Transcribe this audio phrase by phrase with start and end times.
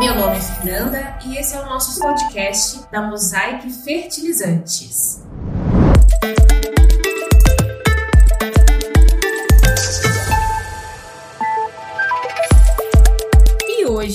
[0.00, 5.22] Meu nome é Fernanda e esse é o nosso podcast da Mosaic Fertilizantes.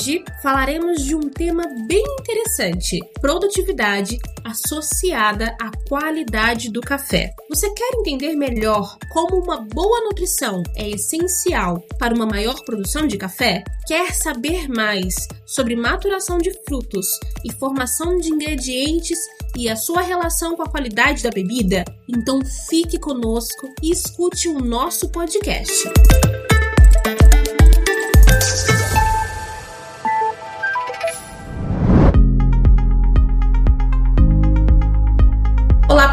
[0.06, 7.34] Hoje falaremos de um tema bem interessante: produtividade associada à qualidade do café.
[7.50, 13.18] Você quer entender melhor como uma boa nutrição é essencial para uma maior produção de
[13.18, 13.64] café?
[13.88, 17.08] Quer saber mais sobre maturação de frutos
[17.44, 19.18] e formação de ingredientes
[19.58, 21.84] e a sua relação com a qualidade da bebida?
[22.08, 25.90] Então fique conosco e escute o nosso podcast.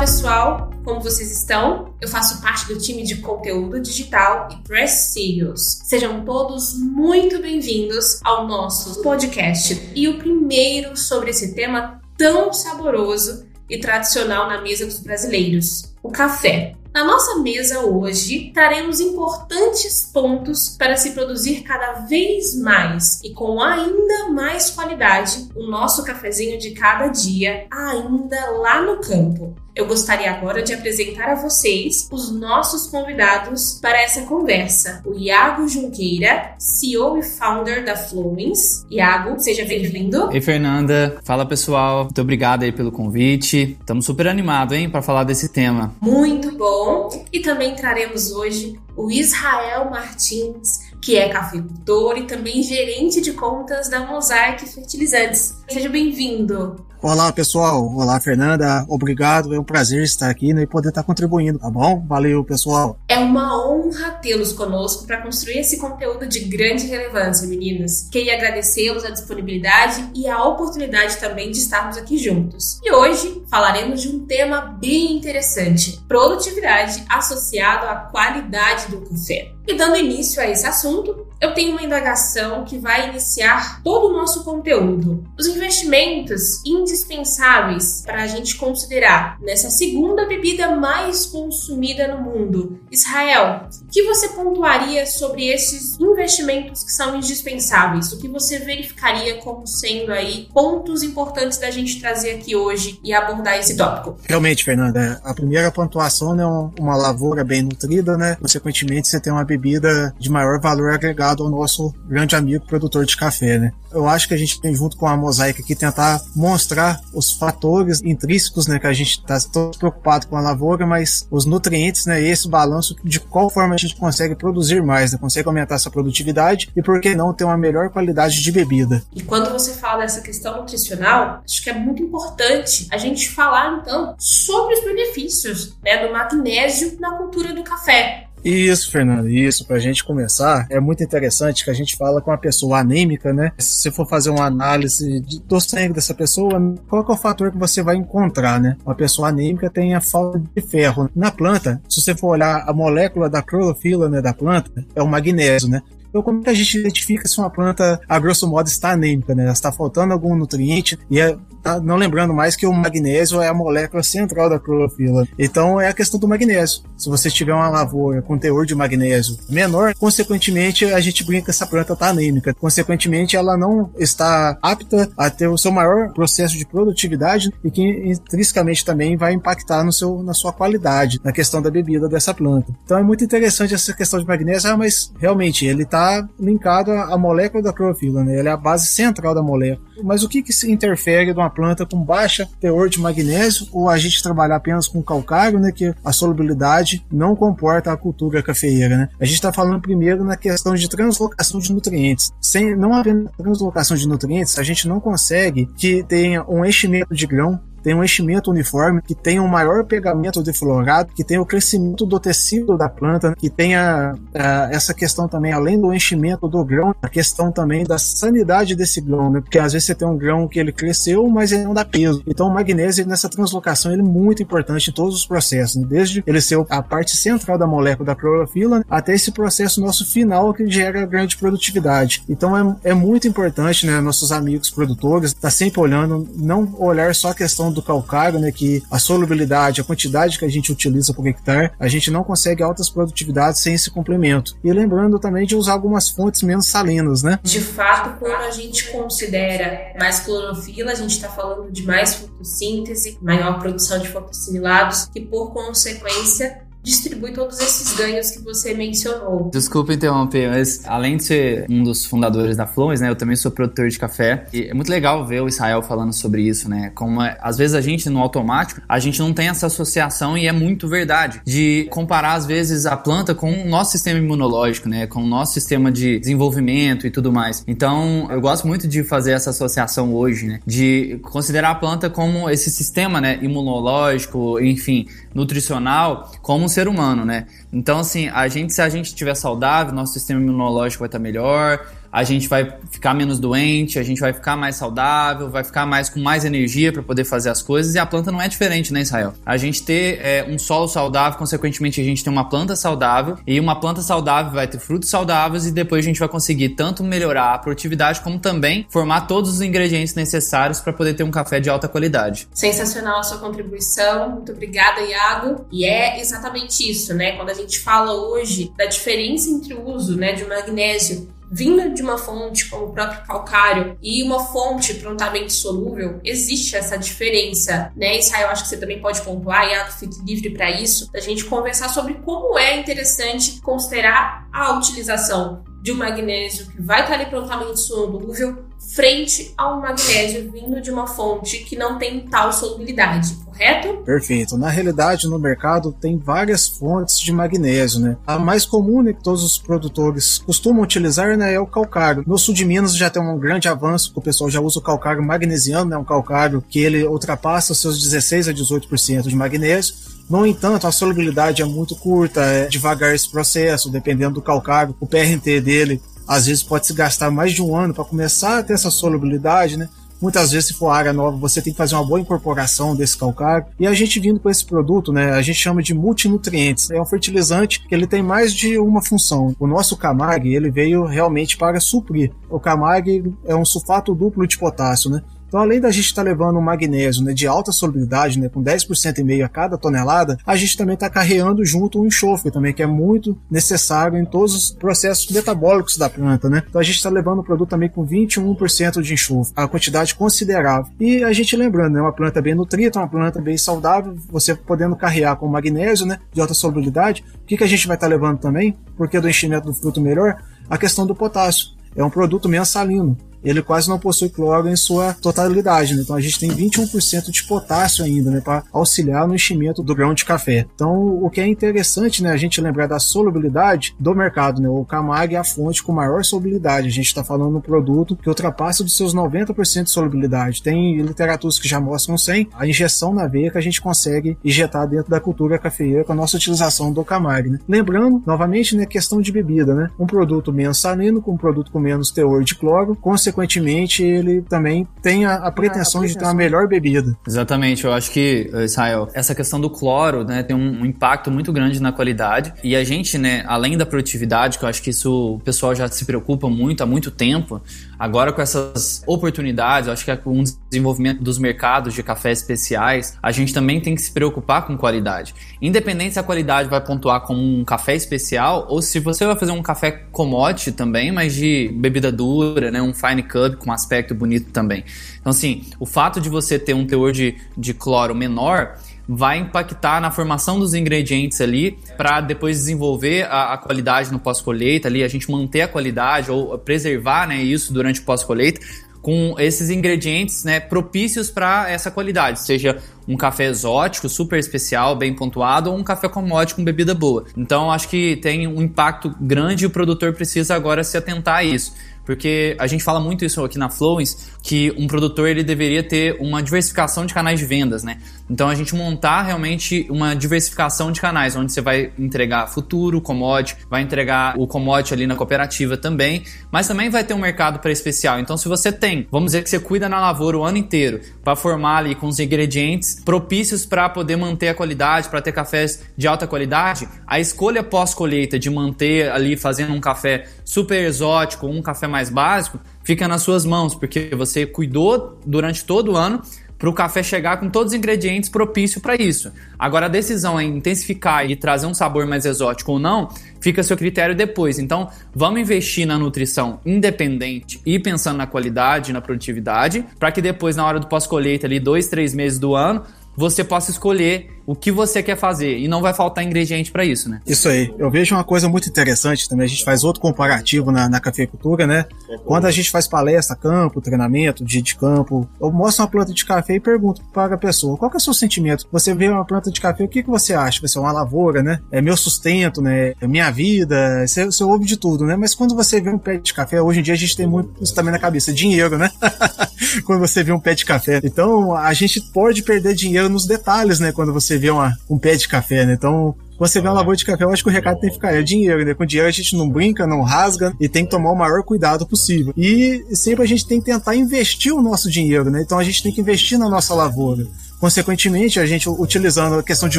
[0.02, 1.94] Pessoal, como vocês estão?
[2.00, 5.78] Eu faço parte do time de conteúdo digital e Press Studios.
[5.84, 13.46] Sejam todos muito bem-vindos ao nosso podcast e o primeiro sobre esse tema tão saboroso
[13.70, 16.74] e tradicional na mesa dos brasileiros, o café.
[16.92, 23.62] Na nossa mesa hoje, traremos importantes pontos para se produzir cada vez mais e com
[23.62, 29.54] ainda mais qualidade o nosso cafezinho de cada dia, ainda lá no campo.
[29.74, 35.00] Eu gostaria agora de apresentar a vocês os nossos convidados para essa conversa.
[35.02, 38.84] O Iago Junqueira, CEO e founder da Fluence.
[38.90, 40.30] Iago, seja bem-vindo.
[40.30, 41.18] Ei, Fernanda.
[41.24, 42.04] Fala, pessoal.
[42.04, 43.78] Muito obrigado aí pelo convite.
[43.80, 45.94] Estamos super animados, hein, para falar desse tema.
[46.02, 47.08] Muito bom.
[47.32, 53.88] E também traremos hoje o Israel Martins, que é cafeicultor e também gerente de contas
[53.88, 55.56] da Mosaic Fertilizantes.
[55.66, 56.91] Seja bem-vindo.
[57.02, 57.92] Olá, pessoal.
[57.96, 58.86] Olá, Fernanda.
[58.88, 59.52] Obrigado.
[59.52, 62.00] É um prazer estar aqui né, e poder estar contribuindo, tá bom?
[62.06, 62.96] Valeu, pessoal.
[63.08, 68.08] É uma honra tê-los conosco para construir esse conteúdo de grande relevância, meninas.
[68.08, 72.78] Queria agradecê-los a disponibilidade e a oportunidade também de estarmos aqui juntos.
[72.84, 79.50] E hoje falaremos de um tema bem interessante: produtividade associado à qualidade do café.
[79.66, 84.12] E dando início a esse assunto, eu tenho uma indagação que vai iniciar todo o
[84.12, 85.24] nosso conteúdo.
[85.36, 92.78] Os investimentos indispensáveis para a gente considerar nessa segunda bebida mais consumida no mundo.
[92.92, 98.12] Israel, o que você pontuaria sobre esses investimentos que são indispensáveis?
[98.12, 103.12] O que você verificaria como sendo aí pontos importantes da gente trazer aqui hoje e
[103.12, 104.16] abordar esse tópico?
[104.28, 108.36] Realmente, Fernanda, a primeira pontuação é uma lavoura bem nutrida, né?
[108.40, 113.16] Consequentemente, você tem uma bebida de maior valor agregado ao nosso grande amigo produtor de
[113.16, 113.72] café, né?
[113.92, 118.00] Eu acho que a gente tem junto com a Mosaic aqui tentar mostrar os fatores
[118.02, 122.22] intrínsecos, né, que a gente está todo preocupado com a lavoura, mas os nutrientes, né,
[122.22, 126.70] esse balanço de qual forma a gente consegue produzir mais, né, consegue aumentar essa produtividade
[126.74, 129.02] e por que não ter uma melhor qualidade de bebida.
[129.14, 133.78] E quando você fala dessa questão nutricional, acho que é muito importante a gente falar
[133.80, 138.28] então sobre os benefícios, né, do magnésio na cultura do café.
[138.44, 139.64] Isso, Fernando, isso.
[139.66, 143.52] Pra gente começar, é muito interessante que a gente fala com uma pessoa anêmica, né?
[143.58, 146.52] Se você for fazer uma análise de, do sangue dessa pessoa,
[146.88, 148.76] qual é o fator que você vai encontrar, né?
[148.84, 151.08] Uma pessoa anêmica tem a falta de ferro.
[151.14, 155.06] Na planta, se você for olhar a molécula da clorofila né, da planta, é o
[155.06, 155.82] magnésio, né?
[156.12, 159.50] Então, como que a gente identifica se uma planta, a grosso modo, está anêmica, né?
[159.50, 163.54] Está faltando algum nutriente e é, tá não lembrando mais que o magnésio é a
[163.54, 165.26] molécula central da clorofila.
[165.38, 166.82] Então, é a questão do magnésio.
[166.98, 171.50] Se você tiver uma lavoura com teor de magnésio menor, consequentemente, a gente brinca que
[171.50, 172.52] essa planta está anêmica.
[172.52, 177.82] Consequentemente, ela não está apta a ter o seu maior processo de produtividade e que
[177.82, 182.70] intrinsecamente também vai impactar no seu, na sua qualidade, na questão da bebida dessa planta.
[182.84, 186.90] Então, é muito interessante essa questão de magnésio, ah, mas realmente ele está está linkado
[186.90, 188.38] à molécula da clorofila, né?
[188.38, 189.86] Ele é a base central da molécula.
[190.02, 193.88] Mas o que, que se interfere de uma planta com baixa teor de magnésio ou
[193.88, 195.70] a gente trabalhar apenas com calcário, né?
[195.70, 199.08] Que a solubilidade não comporta a cultura cafeeira, né?
[199.20, 202.32] A gente está falando primeiro na questão de translocação de nutrientes.
[202.40, 207.26] Sem não havendo translocação de nutrientes, a gente não consegue que tenha um enchimento de
[207.26, 212.06] grão tem um enchimento uniforme, que tenha um maior pegamento deflorado, que tenha o crescimento
[212.06, 214.38] do tecido da planta, que tenha uh,
[214.70, 219.30] essa questão também, além do enchimento do grão, a questão também da sanidade desse grão,
[219.30, 219.40] né?
[219.40, 222.22] Porque às vezes você tem um grão que ele cresceu, mas ele não dá peso.
[222.26, 225.86] Então o magnésio nessa translocação ele é muito importante em todos os processos, né?
[225.88, 230.52] desde ele ser a parte central da molécula da clorofila até esse processo nosso final
[230.52, 232.22] que gera grande produtividade.
[232.28, 237.30] Então é, é muito importante, né, nossos amigos produtores, tá sempre olhando, não olhar só
[237.30, 241.26] a questão do calcário, né, que a solubilidade, a quantidade que a gente utiliza por
[241.26, 244.56] hectare, a gente não consegue altas produtividades sem esse complemento.
[244.62, 247.38] E lembrando também de usar algumas fontes menos salinas, né?
[247.42, 253.18] De fato, quando a gente considera mais clorofila, a gente está falando de mais fotossíntese,
[253.20, 259.50] maior produção de fotossimilados, que por consequência distribui todos esses ganhos que você mencionou.
[259.52, 263.50] Desculpa interromper, mas além de ser um dos fundadores da Flowens, né, eu também sou
[263.50, 266.90] produtor de café e é muito legal ver o Israel falando sobre isso, né?
[266.94, 270.46] Como é, às vezes a gente no automático, a gente não tem essa associação e
[270.46, 275.06] é muito verdade de comparar às vezes a planta com o nosso sistema imunológico, né,
[275.06, 277.62] com o nosso sistema de desenvolvimento e tudo mais.
[277.66, 282.50] Então, eu gosto muito de fazer essa associação hoje, né, de considerar a planta como
[282.50, 287.46] esse sistema, né, imunológico, enfim, nutricional, como ser humano, né?
[287.72, 291.86] Então, assim, a gente, se a gente estiver saudável, nosso sistema imunológico vai estar melhor,
[292.12, 296.10] a gente vai ficar menos doente, a gente vai ficar mais saudável, vai ficar mais
[296.10, 297.94] com mais energia para poder fazer as coisas.
[297.94, 299.32] E a planta não é diferente, né, Israel?
[299.46, 303.58] A gente ter é, um solo saudável, consequentemente a gente tem uma planta saudável e
[303.58, 307.54] uma planta saudável vai ter frutos saudáveis e depois a gente vai conseguir tanto melhorar
[307.54, 311.70] a produtividade como também formar todos os ingredientes necessários para poder ter um café de
[311.70, 312.46] alta qualidade.
[312.52, 315.64] Sensacional a sua contribuição, muito obrigada, Iago.
[315.72, 317.32] E é exatamente isso, né?
[317.32, 322.02] Quando a gente fala hoje da diferença entre o uso, né, de magnésio vinda de
[322.02, 328.18] uma fonte como o próprio calcário e uma fonte prontamente solúvel, existe essa diferença, né?
[328.18, 331.90] Eu acho que você também pode pontuar, e fique livre para isso, da gente conversar
[331.90, 337.80] sobre como é interessante considerar a utilização de um magnésio que vai estar ali prontamente
[337.80, 338.64] solúvel
[338.94, 344.02] frente a um magnésio vindo de uma fonte que não tem tal solubilidade, correto?
[344.04, 344.58] Perfeito.
[344.58, 348.16] Na realidade, no mercado tem várias fontes de magnésio, né?
[348.26, 352.24] A mais comum né, que todos os produtores costumam utilizar né, é o calcário.
[352.26, 355.22] No sul de Minas já tem um grande avanço, o pessoal já usa o calcário
[355.22, 355.96] magnesiano, né?
[355.96, 359.94] Um calcário que ele ultrapassa seus 16 a 18% de magnésio.
[360.28, 364.94] No entanto, a solubilidade é muito curta, é devagar esse processo, dependendo do calcário.
[364.98, 368.62] O PRT dele às vezes pode se gastar mais de um ano para começar a
[368.62, 369.88] ter essa solubilidade, né?
[370.22, 373.66] Muitas vezes, se for área nova, você tem que fazer uma boa incorporação desse calcário.
[373.78, 376.92] E a gente vindo com esse produto, né, a gente chama de multinutrientes.
[376.92, 379.52] É um fertilizante que ele tem mais de uma função.
[379.58, 382.30] O nosso Camag, ele veio realmente para suprir.
[382.48, 385.22] O Camag é um sulfato duplo de potássio, né?
[385.52, 388.64] Então, além da gente estar tá levando um magnésio né, de alta solubilidade, né, com
[388.64, 392.72] 10% e meio a cada tonelada, a gente também está carreando junto o enxofre também,
[392.72, 396.62] que é muito necessário em todos os processos metabólicos da planta, né?
[396.66, 400.90] Então a gente está levando o produto também com 21% de enxofre, a quantidade considerável.
[400.98, 404.54] E a gente lembrando, é né, uma planta bem nutrida, uma planta bem saudável, você
[404.54, 407.22] podendo carrear com magnésio, né, de alta solubilidade.
[407.42, 410.00] O que, que a gente vai estar tá levando também, porque do enchimento do fruto
[410.00, 411.72] melhor, a questão do potássio.
[411.94, 416.02] É um produto mensalino ele quase não possui cloro em sua totalidade, né?
[416.02, 420.14] Então a gente tem 21% de potássio ainda, né, para auxiliar no enchimento do grão
[420.14, 420.66] de café.
[420.74, 424.68] Então o que é interessante, né, a gente lembrar da solubilidade do mercado, né?
[424.68, 426.88] O Camag é a fonte com maior solubilidade.
[426.88, 430.62] A gente está falando um produto que ultrapassa dos seus 90% de solubilidade.
[430.62, 432.48] Tem literaturas que já mostram 100.
[432.54, 436.16] A injeção na veia que a gente consegue injetar dentro da cultura cafeeira com a
[436.16, 437.58] nossa utilização do Camag, né?
[437.68, 439.90] Lembrando, novamente, né, questão de bebida, né?
[439.98, 444.42] Um produto menos salino com um produto com menos teor de cloro, consequentemente consequentemente, ele
[444.42, 447.16] também tem a, a pretensão de ter uma melhor bebida.
[447.26, 451.52] Exatamente, eu acho que, Israel, essa questão do cloro, né, tem um, um, impacto muito
[451.52, 452.52] grande na qualidade.
[452.62, 455.88] E a gente, né, além da produtividade, que eu acho que isso o pessoal já
[455.88, 457.60] se preocupa muito há muito tempo,
[457.98, 462.40] agora com essas oportunidades, eu acho que é com o desenvolvimento dos mercados de cafés
[462.40, 465.34] especiais, a gente também tem que se preocupar com qualidade.
[465.60, 469.52] Independente se a qualidade vai pontuar como um café especial ou se você vai fazer
[469.52, 474.50] um café commodity também, mas de bebida dura, né, um fine cup com aspecto bonito
[474.50, 474.84] também.
[475.20, 478.76] Então, assim, o fato de você ter um teor de, de cloro menor
[479.08, 484.88] vai impactar na formação dos ingredientes ali para depois desenvolver a, a qualidade no pós-colheita
[484.88, 488.60] ali, a gente manter a qualidade ou preservar né, isso durante o pós-colheita
[489.02, 495.12] com esses ingredientes né, propícios para essa qualidade, seja um café exótico, super especial, bem
[495.12, 497.24] pontuado, ou um café commodity com bebida boa.
[497.36, 501.44] Então acho que tem um impacto grande e o produtor precisa agora se atentar a
[501.44, 501.74] isso.
[502.04, 506.16] Porque a gente fala muito isso aqui na Flowens, que um produtor ele deveria ter
[506.20, 507.98] uma diversificação de canais de vendas, né?
[508.32, 513.58] Então a gente montar realmente uma diversificação de canais, onde você vai entregar futuro, commodity,
[513.68, 517.70] vai entregar o commodity ali na cooperativa também, mas também vai ter um mercado para
[517.70, 518.18] especial.
[518.18, 521.36] Então se você tem, vamos dizer que você cuida na lavoura o ano inteiro para
[521.36, 526.08] formar ali com os ingredientes propícios para poder manter a qualidade, para ter cafés de
[526.08, 531.86] alta qualidade, a escolha pós-colheita de manter ali fazendo um café super exótico, um café
[531.86, 536.22] mais básico, fica nas suas mãos, porque você cuidou durante todo o ano
[536.62, 539.32] para o café chegar com todos os ingredientes propícios para isso.
[539.58, 543.08] Agora, a decisão em intensificar e trazer um sabor mais exótico ou não,
[543.40, 544.60] fica a seu critério depois.
[544.60, 550.54] Então, vamos investir na nutrição independente e pensando na qualidade, na produtividade, para que depois,
[550.54, 552.84] na hora do pós-colheita, ali, dois, três meses do ano,
[553.16, 557.08] você possa escolher o que você quer fazer e não vai faltar ingrediente para isso,
[557.08, 557.20] né?
[557.26, 557.72] Isso aí.
[557.78, 559.44] Eu vejo uma coisa muito interessante também.
[559.44, 561.86] A gente faz outro comparativo na, na cafeicultura, né?
[562.24, 566.24] Quando a gente faz palestra, campo, treinamento, dia de campo, eu mostro uma planta de
[566.24, 568.66] café e pergunto para a pessoa qual é o seu sentimento.
[568.70, 570.60] Você vê uma planta de café, o que, que você acha?
[570.60, 571.60] Vai ser uma lavoura, né?
[571.70, 572.94] É meu sustento, né?
[573.00, 574.06] É minha vida.
[574.06, 575.16] Você, você ouve de tudo, né?
[575.16, 577.62] Mas quando você vê um pé de café, hoje em dia a gente tem muito
[577.62, 578.90] isso também na cabeça, dinheiro, né?
[579.84, 581.00] quando você vê um pé de café.
[581.02, 583.92] Então a gente pode perder dinheiro nos detalhes, né?
[583.92, 585.74] Quando você vê uma, um pé de café, né?
[585.74, 588.12] Então você vê uma lavoura de café, eu acho que o recado tem que ficar,
[588.12, 588.74] é dinheiro, né?
[588.74, 591.86] Com dinheiro a gente não brinca, não rasga e tem que tomar o maior cuidado
[591.86, 592.34] possível.
[592.36, 595.40] E sempre a gente tem que tentar investir o nosso dinheiro, né?
[595.40, 597.24] Então a gente tem que investir na nossa lavoura.
[597.60, 599.78] Consequentemente, a gente utilizando a questão de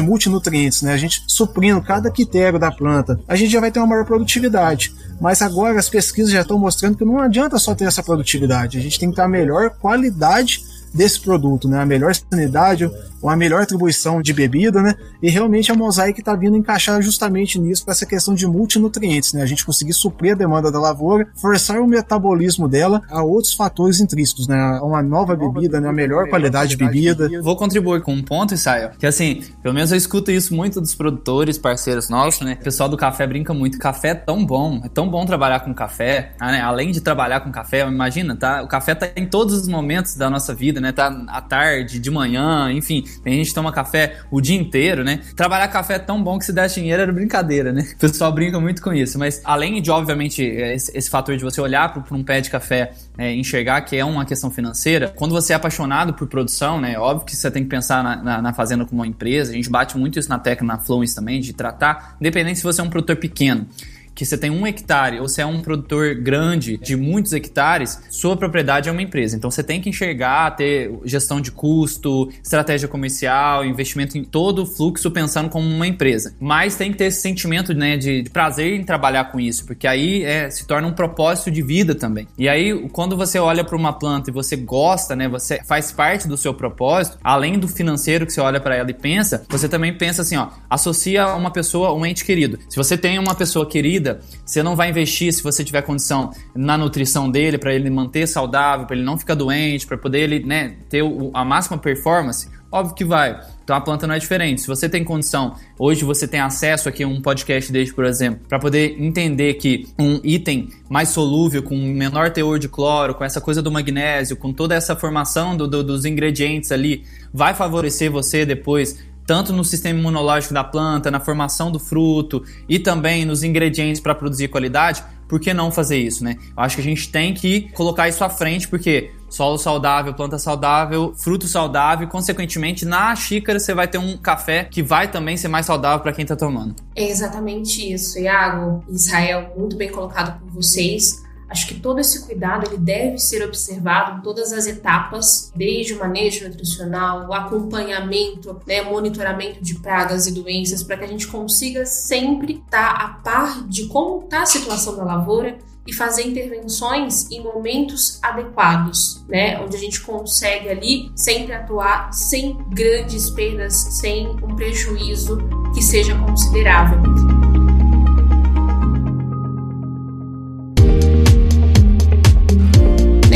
[0.00, 0.94] multinutrientes, né?
[0.94, 4.90] A gente suprindo cada critério da planta, a gente já vai ter uma maior produtividade.
[5.20, 8.80] Mas agora as pesquisas já estão mostrando que não adianta só ter essa produtividade, a
[8.80, 10.62] gente tem que ter a melhor qualidade
[10.94, 11.80] desse produto, né?
[11.80, 12.88] A melhor sanidade,
[13.20, 14.94] uma melhor atribuição de bebida, né?
[15.22, 19.42] E realmente a Mosaic está vindo encaixar justamente nisso, para essa questão de multinutrientes, né?
[19.42, 24.00] A gente conseguir suprir a demanda da lavoura, forçar o metabolismo dela a outros fatores
[24.00, 24.78] intrínsecos, né?
[24.82, 25.88] Uma nova bebida, né?
[25.88, 27.28] Uma melhor qualidade de bebida.
[27.42, 30.94] Vou contribuir com um ponto, Isaia, que assim, pelo menos eu escuto isso muito dos
[30.94, 32.58] produtores, parceiros nossos, né?
[32.60, 33.78] O pessoal do café brinca muito.
[33.78, 36.60] Café é tão bom, é tão bom trabalhar com café, né?
[36.60, 38.62] Além de trabalhar com café, imagina, tá?
[38.62, 40.83] O café tá em todos os momentos da nossa vida, né?
[40.92, 43.04] Tá à tarde, de manhã, enfim.
[43.22, 45.20] Tem gente que toma café o dia inteiro, né?
[45.36, 47.86] Trabalhar café é tão bom que se desse dinheiro era brincadeira, né?
[47.94, 49.18] O pessoal brinca muito com isso.
[49.18, 52.92] Mas além de, obviamente, esse, esse fator de você olhar para um pé de café
[53.16, 56.98] é, enxergar que é uma questão financeira, quando você é apaixonado por produção, né?
[56.98, 59.52] Óbvio que você tem que pensar na, na, na fazenda como uma empresa.
[59.52, 62.80] A gente bate muito isso na técnica, na Fluence também, de tratar, independente se você
[62.80, 63.66] é um produtor pequeno
[64.14, 68.36] que você tem um hectare ou você é um produtor grande de muitos hectares, sua
[68.36, 69.36] propriedade é uma empresa.
[69.36, 74.66] Então você tem que enxergar, ter gestão de custo, estratégia comercial, investimento em todo o
[74.66, 76.34] fluxo pensando como uma empresa.
[76.40, 79.86] Mas tem que ter esse sentimento né, de, de prazer em trabalhar com isso, porque
[79.86, 82.28] aí é, se torna um propósito de vida também.
[82.38, 86.28] E aí, quando você olha para uma planta e você gosta, né, você faz parte
[86.28, 89.92] do seu propósito, além do financeiro que você olha para ela e pensa, você também
[89.92, 92.58] pensa assim, ó, associa uma pessoa, um ente querido.
[92.68, 96.30] Se você tem uma pessoa querida, vida, você não vai investir se você tiver condição
[96.54, 100.44] na nutrição dele para ele manter saudável, para ele não ficar doente, para poder ele,
[100.44, 102.52] né, ter o, a máxima performance.
[102.70, 103.40] Óbvio que vai.
[103.62, 104.60] Então a planta não é diferente.
[104.60, 108.40] Se você tem condição, hoje você tem acesso aqui a um podcast deste, por exemplo,
[108.48, 113.40] para poder entender que um item mais solúvel, com menor teor de cloro, com essa
[113.40, 118.44] coisa do magnésio, com toda essa formação do, do, dos ingredientes ali, vai favorecer você
[118.44, 124.00] depois tanto no sistema imunológico da planta, na formação do fruto e também nos ingredientes
[124.00, 126.36] para produzir qualidade, por que não fazer isso, né?
[126.56, 130.38] Eu acho que a gente tem que colocar isso à frente, porque solo saudável, planta
[130.38, 135.48] saudável, fruto saudável, consequentemente, na xícara você vai ter um café que vai também ser
[135.48, 136.76] mais saudável para quem está tomando.
[136.94, 141.24] É exatamente isso, Iago, Israel, muito bem colocado por vocês.
[141.54, 146.00] Acho que todo esse cuidado ele deve ser observado em todas as etapas, desde o
[146.00, 151.86] manejo nutricional, o acompanhamento, né, monitoramento de pragas e doenças, para que a gente consiga
[151.86, 155.56] sempre estar tá a par de como está a situação da lavoura
[155.86, 162.58] e fazer intervenções em momentos adequados, né, onde a gente consegue ali sempre atuar sem
[162.70, 165.38] grandes perdas, sem um prejuízo
[165.72, 167.00] que seja considerável.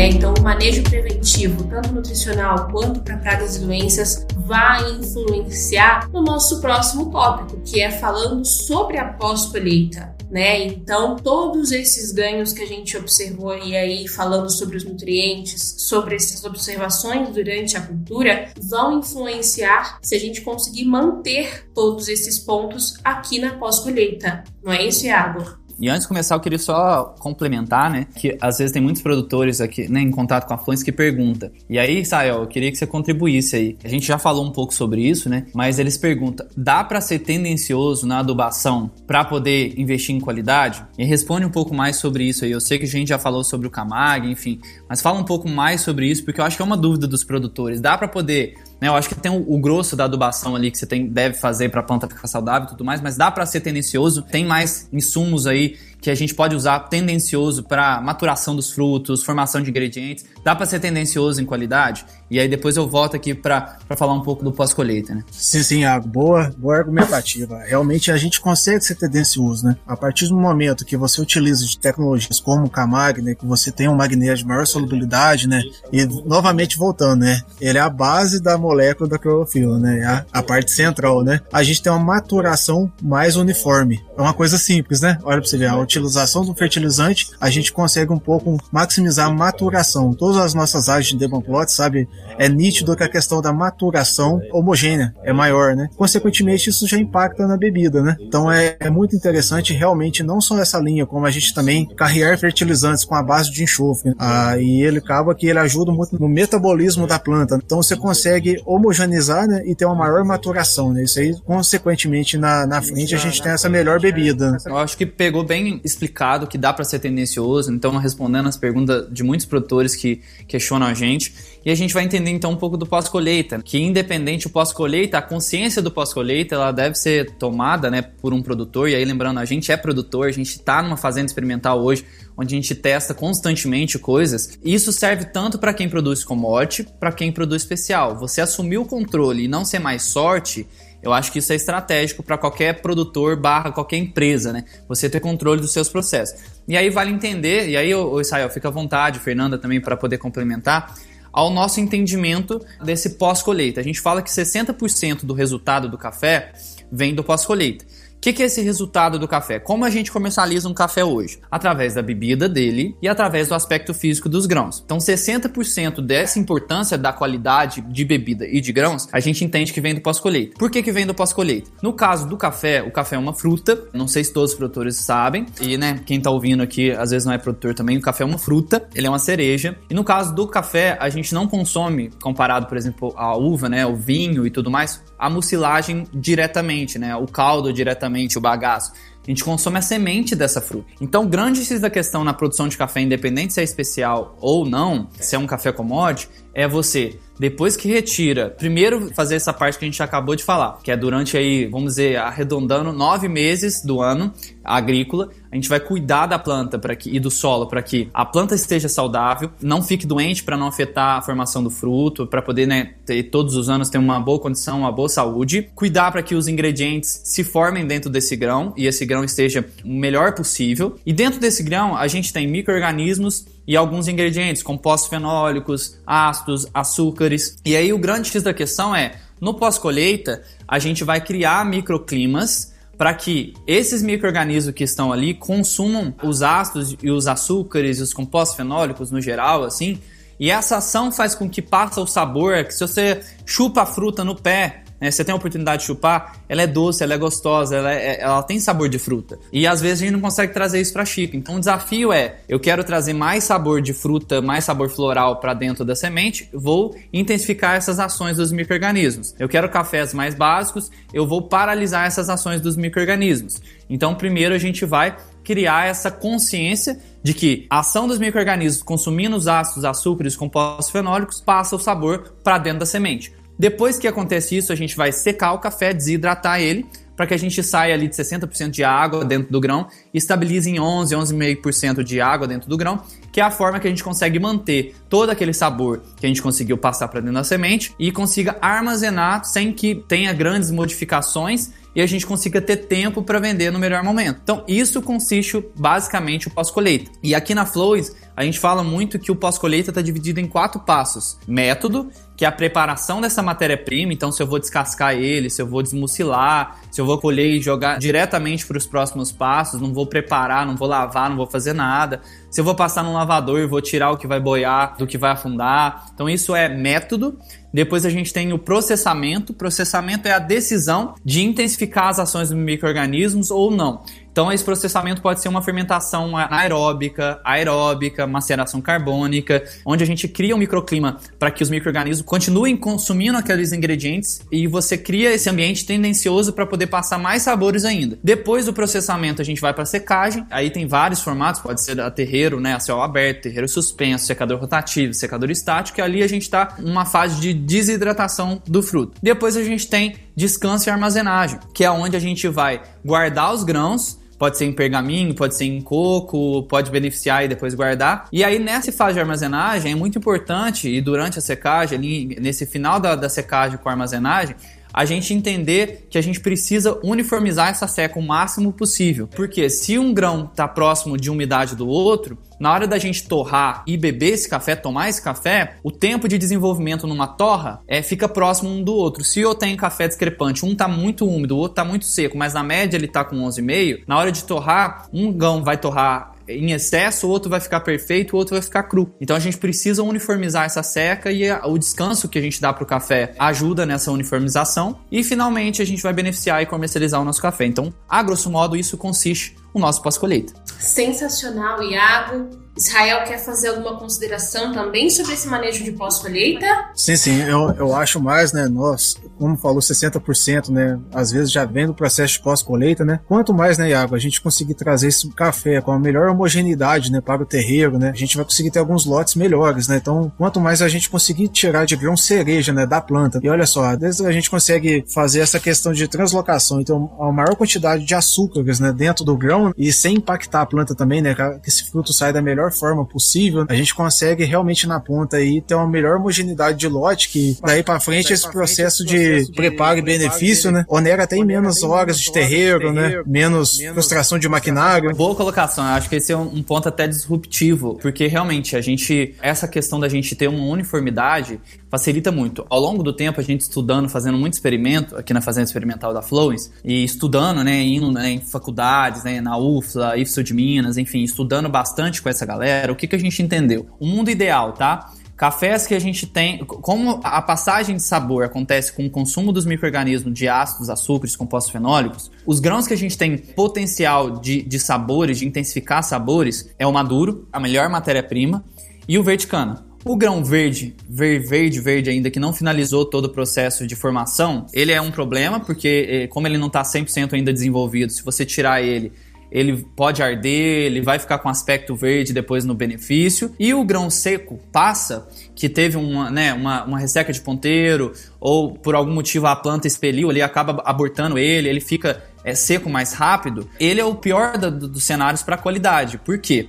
[0.08, 6.62] Então, o manejo preventivo, tanto nutricional quanto para pragas e doenças, vai influenciar no nosso
[6.62, 10.16] próximo tópico, que é falando sobre a pós-colheita.
[10.30, 10.64] Né?
[10.64, 16.16] Então, todos esses ganhos que a gente observou e aí falando sobre os nutrientes, sobre
[16.16, 22.94] essas observações durante a cultura, vão influenciar se a gente conseguir manter todos esses pontos
[23.04, 24.42] aqui na pós-colheita.
[24.62, 25.67] Não é isso, Iago?
[25.80, 28.06] E antes de começar, eu queria só complementar, né?
[28.16, 31.52] Que às vezes tem muitos produtores aqui, né, em contato com a Fluence que pergunta.
[31.68, 33.76] E aí, Sael, eu queria que você contribuísse aí.
[33.84, 35.46] A gente já falou um pouco sobre isso, né?
[35.54, 40.84] Mas eles perguntam: dá para ser tendencioso na adubação para poder investir em qualidade?
[40.98, 42.50] E responde um pouco mais sobre isso aí.
[42.50, 45.48] Eu sei que a gente já falou sobre o Camag, enfim, mas fala um pouco
[45.48, 47.80] mais sobre isso, porque eu acho que é uma dúvida dos produtores.
[47.80, 48.88] Dá para poder né?
[48.88, 51.68] Eu acho que tem o, o, grosso da adubação ali que você tem, deve fazer
[51.68, 54.22] para a planta ficar saudável e tudo mais, mas dá para ser tendencioso.
[54.22, 59.60] Tem mais insumos aí que a gente pode usar tendencioso para maturação dos frutos, formação
[59.60, 60.24] de ingredientes.
[60.44, 62.04] Dá para ser tendencioso em qualidade?
[62.30, 65.24] E aí depois eu volto aqui para falar um pouco do pós-colheita, né?
[65.30, 66.06] Sim, sim, Iago.
[66.06, 67.58] Boa, boa argumentativa.
[67.64, 69.76] Realmente a gente consegue ser tendencioso, né?
[69.86, 73.34] A partir do momento que você utiliza de tecnologias como o Camag, né?
[73.34, 75.62] Que você tem um magnésio de maior solubilidade, né?
[75.92, 77.40] E novamente voltando, né?
[77.60, 80.04] Ele é a base da molécula da clorofila, né?
[80.32, 81.40] A, a parte central, né?
[81.52, 84.00] A gente tem uma maturação mais uniforme.
[84.18, 85.16] É uma coisa simples, né?
[85.22, 89.32] Olha pra você ver, a utilização do fertilizante, a gente consegue um pouco maximizar a
[89.32, 90.12] maturação.
[90.12, 92.08] Todas as nossas áreas de debug plot, sabe?
[92.38, 95.88] é nítido que a questão da maturação homogênea é maior, né?
[95.96, 98.16] Consequentemente, isso já impacta na bebida, né?
[98.20, 102.38] Então é, é muito interessante realmente não só essa linha, como a gente também carregar
[102.38, 104.14] fertilizantes com a base de enxofre.
[104.18, 107.60] Ah, e ele acaba que ele ajuda muito no metabolismo da planta.
[107.62, 110.92] Então você consegue homogeneizar né, e ter uma maior maturação.
[110.92, 111.02] Né?
[111.02, 114.07] Isso aí, consequentemente, na, na frente a gente tem essa melhor bebida.
[114.52, 114.58] Né?
[114.66, 117.72] Eu acho que pegou bem explicado que dá para ser tendencioso.
[117.72, 121.34] Então, respondendo as perguntas de muitos produtores que questionam a gente,
[121.64, 125.22] e a gente vai entender então um pouco do pós-colheita, que independente do pós-colheita, a
[125.22, 128.88] consciência do pós-colheita ela deve ser tomada, né, por um produtor.
[128.88, 132.04] E aí lembrando, a gente é produtor, a gente está numa fazenda experimental hoje,
[132.36, 134.58] onde a gente testa constantemente coisas.
[134.64, 138.16] Isso serve tanto para quem produz commodity, para quem produz especial.
[138.18, 140.66] Você assumir o controle e não ser mais sorte,
[141.08, 144.64] eu acho que isso é estratégico para qualquer produtor barra qualquer empresa, né?
[144.88, 146.40] Você ter controle dos seus processos.
[146.66, 150.18] E aí vale entender, e aí o Israel fica à vontade, Fernanda também para poder
[150.18, 150.94] complementar,
[151.32, 153.80] ao nosso entendimento desse pós-colheita.
[153.80, 156.52] A gente fala que 60% do resultado do café
[156.90, 157.84] vem do pós-colheita.
[158.18, 159.60] O que, que, é esse resultado do café?
[159.60, 161.38] Como a gente comercializa um café hoje?
[161.48, 164.82] Através da bebida dele e através do aspecto físico dos grãos.
[164.84, 169.80] Então, 60% dessa importância da qualidade de bebida e de grãos, a gente entende que
[169.80, 170.58] vem do pós-colheita.
[170.58, 171.70] Por que, que vem do pós-colheita?
[171.80, 174.96] No caso do café, o café é uma fruta, não sei se todos os produtores
[174.96, 178.24] sabem, e né, quem tá ouvindo aqui às vezes não é produtor também, o café
[178.24, 179.78] é uma fruta, ele é uma cereja.
[179.88, 183.86] E no caso do café, a gente não consome, comparado, por exemplo, a uva, né,
[183.86, 188.92] o vinho e tudo mais, a mucilagem diretamente, né, o caldo diretamente o bagaço.
[189.26, 190.86] A gente consome a semente dessa fruta.
[191.02, 195.08] Então, grande X da questão na produção de café, independente se é especial ou não,
[195.20, 199.84] se é um café commodity, é você depois que retira, primeiro fazer essa parte que
[199.84, 204.00] a gente acabou de falar, que é durante aí, vamos dizer, arredondando nove meses do
[204.00, 204.32] ano
[204.64, 208.24] agrícola, a gente vai cuidar da planta para que e do solo para que a
[208.24, 212.66] planta esteja saudável, não fique doente para não afetar a formação do fruto, para poder,
[212.66, 216.34] né, ter, todos os anos ter uma boa condição, uma boa saúde, cuidar para que
[216.34, 220.96] os ingredientes se formem dentro desse grão e esse grão esteja o melhor possível.
[221.06, 227.58] E dentro desse grão a gente tem micro-organismos e alguns ingredientes, compostos fenólicos, ácidos, açúcares.
[227.66, 232.72] E aí o grande X da questão é, no pós-colheita, a gente vai criar microclimas
[232.96, 238.14] para que esses micro-organismos que estão ali consumam os ácidos e os açúcares e os
[238.14, 240.00] compostos fenólicos no geral, assim,
[240.40, 244.24] e essa ação faz com que passa o sabor, que se você chupa a fruta
[244.24, 247.76] no pé, né, você tem a oportunidade de chupar, ela é doce, ela é gostosa,
[247.76, 249.38] ela, é, ela tem sabor de fruta.
[249.52, 251.36] E às vezes a gente não consegue trazer isso para Chico.
[251.36, 255.54] Então o desafio é, eu quero trazer mais sabor de fruta, mais sabor floral para
[255.54, 259.34] dentro da semente, vou intensificar essas ações dos microrganismos.
[259.38, 263.60] Eu quero cafés mais básicos, eu vou paralisar essas ações dos microrganismos.
[263.88, 269.34] Então primeiro a gente vai criar essa consciência de que a ação dos microrganismos consumindo
[269.34, 273.32] os ácidos, açúcares, compostos fenólicos passa o sabor para dentro da semente.
[273.58, 276.86] Depois que acontece isso, a gente vai secar o café, desidratar ele,
[277.18, 280.78] para que a gente saia ali de 60% de água dentro do grão estabilize em
[280.78, 284.38] 11, 11,5% de água dentro do grão, que é a forma que a gente consegue
[284.38, 288.56] manter todo aquele sabor que a gente conseguiu passar para dentro da semente e consiga
[288.60, 293.78] armazenar sem que tenha grandes modificações e a gente consiga ter tempo para vender no
[293.80, 294.38] melhor momento.
[294.40, 297.10] Então, isso consiste basicamente o pós-colheita.
[297.20, 300.78] E aqui na Flows, a gente fala muito que o pós-colheita está dividido em quatro
[300.78, 304.12] passos: método, que é a preparação dessa matéria-prima.
[304.12, 307.60] Então, se eu vou descascar ele, se eu vou desmucilar, se eu vou colher e
[307.60, 311.72] jogar diretamente para os próximos passos, não vou preparar, não vou lavar, não vou fazer
[311.72, 312.20] nada.
[312.48, 315.32] Se eu vou passar no lavador, vou tirar o que vai boiar do que vai
[315.32, 316.06] afundar.
[316.14, 317.36] Então, isso é método.
[317.74, 319.52] Depois a gente tem o processamento.
[319.52, 324.04] Processamento é a decisão de intensificar as ações dos micro-organismos ou não.
[324.30, 330.54] Então, esse processamento pode ser uma fermentação anaeróbica, aeróbica, maceração carbônica, onde a gente cria
[330.54, 335.84] um microclima para que os micro-organismos continuem consumindo aqueles ingredientes e você cria esse ambiente
[335.84, 338.18] tendencioso para poder passar mais sabores ainda.
[338.22, 340.46] Depois do processamento, a gente vai para secagem.
[340.50, 344.58] Aí tem vários formatos, pode ser a terreiro, né, a céu aberto, terreiro suspenso, secador
[344.58, 349.18] rotativo, secador estático, e ali a gente está numa fase de desidratação do fruto.
[349.22, 353.64] Depois a gente tem descanso e armazenagem, que é onde a gente vai guardar os
[353.64, 358.28] grãos pode ser em pergaminho, pode ser em coco, pode beneficiar e depois guardar.
[358.32, 362.64] E aí nessa fase de armazenagem é muito importante, e durante a secagem, ali, nesse
[362.64, 364.54] final da, da secagem com a armazenagem,
[364.98, 369.28] a gente entender que a gente precisa uniformizar essa seca o máximo possível.
[369.28, 373.84] Porque se um grão está próximo de umidade do outro, na hora da gente torrar
[373.86, 378.28] e beber esse café, tomar esse café, o tempo de desenvolvimento numa torra é, fica
[378.28, 379.22] próximo um do outro.
[379.22, 382.52] Se eu tenho café discrepante, um tá muito úmido, o outro tá muito seco, mas
[382.52, 386.72] na média ele tá com 11,5, na hora de torrar, um grão vai torrar em
[386.72, 389.14] excesso, o outro vai ficar perfeito, o outro vai ficar cru.
[389.20, 392.84] Então a gente precisa uniformizar essa seca e o descanso que a gente dá para
[392.84, 395.00] o café ajuda nessa uniformização.
[395.10, 397.66] E finalmente a gente vai beneficiar e comercializar o nosso café.
[397.66, 400.52] Então, a grosso modo, isso consiste o nosso pós-colheita.
[400.78, 402.67] Sensacional, Iago.
[402.78, 406.66] Israel quer fazer alguma consideração também sobre esse manejo de pós-colheita?
[406.94, 411.64] Sim, sim, eu, eu acho mais, né, nós, como falou, 60%, né, às vezes já
[411.64, 415.28] vem do processo de pós-colheita, né, quanto mais, né, Iago, a gente conseguir trazer esse
[415.30, 418.78] café com a melhor homogeneidade, né, para o terreiro, né, a gente vai conseguir ter
[418.78, 422.86] alguns lotes melhores, né, então, quanto mais a gente conseguir tirar de grão cereja, né,
[422.86, 427.10] da planta, e olha só, desde a gente consegue fazer essa questão de translocação, então,
[427.20, 431.20] a maior quantidade de açúcares, né, dentro do grão, e sem impactar a planta também,
[431.20, 435.36] né, que esse fruto sai da melhor forma possível, a gente consegue realmente na ponta
[435.36, 439.98] aí ter uma melhor homogeneidade de lote, que daí para frente esse processo de preparo
[439.98, 445.14] e benefício, né, onera até em menos horas de terreiro, né, menos frustração de maquinário.
[445.14, 449.34] Boa colocação, eu acho que esse é um ponto até disruptivo, porque realmente a gente,
[449.42, 452.66] essa questão da gente ter uma uniformidade facilita muito.
[452.68, 456.22] Ao longo do tempo, a gente estudando, fazendo muito experimento aqui na Fazenda Experimental da
[456.22, 461.22] Flowens, e estudando, né, indo né, em faculdades, né, na UFLA, IFSU de Minas, enfim,
[461.22, 462.57] estudando bastante com essa galera,
[462.92, 463.86] o que, que a gente entendeu?
[463.98, 465.12] O mundo ideal, tá?
[465.38, 469.64] Cafés que a gente tem, como a passagem de sabor acontece com o consumo dos
[469.64, 474.80] micro-organismos de ácidos, açúcares, compostos fenólicos, os grãos que a gente tem potencial de, de
[474.80, 478.64] sabores, de intensificar sabores, é o maduro, a melhor matéria-prima,
[479.06, 479.86] e o verde cana.
[480.04, 484.66] O grão verde, verde, verde, verde ainda, que não finalizou todo o processo de formação,
[484.72, 488.44] ele é um problema, porque eh, como ele não está 100% ainda desenvolvido, se você
[488.44, 489.12] tirar ele,
[489.50, 493.54] ele pode arder, ele vai ficar com aspecto verde depois no benefício.
[493.58, 498.72] E o grão seco passa, que teve uma, né, uma, uma resseca de ponteiro, ou
[498.72, 503.12] por algum motivo a planta expeliu, ele acaba abortando ele, ele fica é, seco mais
[503.12, 503.68] rápido.
[503.80, 506.18] Ele é o pior da, do, dos cenários para qualidade.
[506.18, 506.68] Por quê?